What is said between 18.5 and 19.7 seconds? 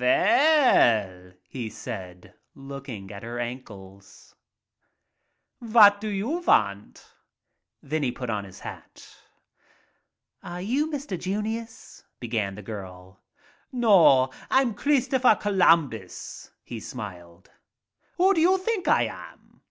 think I am